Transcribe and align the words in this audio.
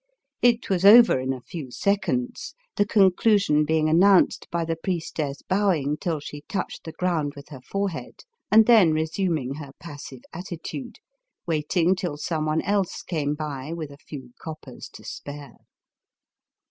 It 0.41 0.67
was 0.67 0.83
over 0.83 1.19
in 1.19 1.31
a 1.31 1.41
few 1.43 1.69
seconds, 1.69 2.55
the 2.75 2.87
conclusion 2.87 3.65
being 3.65 3.87
announced 3.87 4.47
by 4.49 4.65
the 4.65 4.75
priestess 4.75 5.43
bowing 5.43 5.95
till 5.95 6.19
she 6.19 6.41
touched 6.49 6.85
the 6.85 6.91
ground 6.91 7.33
with 7.35 7.49
her 7.49 7.61
forehead, 7.61 8.21
and 8.51 8.65
then 8.65 8.93
resuming 8.93 9.53
her 9.57 9.73
passive 9.79 10.23
atti 10.33 10.57
tude, 10.63 10.95
waiting 11.45 11.95
till 11.95 12.17
some 12.17 12.47
one 12.47 12.61
else 12.63 13.03
came 13.03 13.35
by 13.35 13.73
with 13.73 13.91
a 13.91 13.99
few 13.99 14.31
coppers 14.39 14.89
to 14.89 15.03
spare. 15.03 15.57